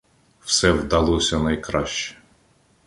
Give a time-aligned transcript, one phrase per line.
[0.39, 2.17] Все вдалося найкраще.